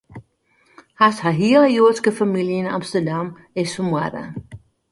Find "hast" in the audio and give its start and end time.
1.01-1.19